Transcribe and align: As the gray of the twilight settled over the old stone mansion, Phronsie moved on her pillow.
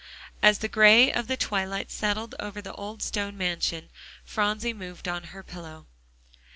As 0.41 0.57
the 0.57 0.67
gray 0.67 1.11
of 1.13 1.27
the 1.27 1.37
twilight 1.37 1.91
settled 1.91 2.33
over 2.39 2.59
the 2.59 2.73
old 2.73 3.03
stone 3.03 3.37
mansion, 3.37 3.91
Phronsie 4.25 4.73
moved 4.73 5.07
on 5.07 5.25
her 5.25 5.43
pillow. 5.43 5.85